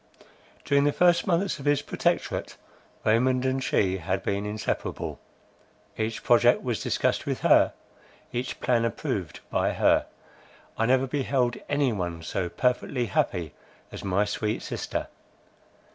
[0.65, 2.57] During the first months of his Protectorate,
[3.05, 5.19] Raymond and she had been inseparable;
[5.95, 7.73] each project was discussed with her,
[8.33, 10.07] each plan approved by her.
[10.75, 13.53] I never beheld any one so perfectly happy
[13.91, 15.05] as my sweet sister.